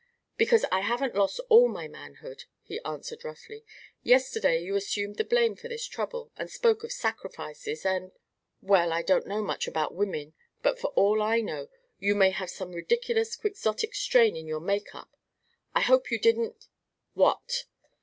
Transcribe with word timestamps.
"Because 0.35 0.65
I 0.71 0.79
haven't 0.79 1.13
lost 1.13 1.39
all 1.47 1.67
my 1.67 1.87
manhood," 1.87 2.45
he 2.63 2.79
answered, 2.83 3.23
roughly. 3.23 3.63
"Yesterday 4.01 4.59
you 4.59 4.75
assumed 4.75 5.17
the 5.17 5.23
blame 5.23 5.55
for 5.55 5.67
this 5.67 5.85
trouble, 5.85 6.31
and 6.37 6.49
spoke 6.49 6.83
of 6.83 6.91
sacrifices 6.91 7.85
and 7.85 8.11
well, 8.63 8.91
I 8.93 9.03
don't 9.03 9.27
know 9.27 9.43
much 9.43 9.67
about 9.67 9.93
women; 9.93 10.33
but 10.63 10.79
for 10.79 10.87
all 10.95 11.21
I 11.21 11.41
know, 11.41 11.67
you 11.99 12.15
may 12.15 12.31
have 12.31 12.49
some 12.49 12.71
ridiculous, 12.71 13.35
quixotic 13.35 13.93
strain 13.93 14.35
in 14.35 14.47
your 14.47 14.59
make 14.59 14.95
up. 14.95 15.15
I 15.75 15.81
hope 15.81 16.09
you 16.09 16.17
didn't" 16.17 16.65
"What?" 17.13 17.65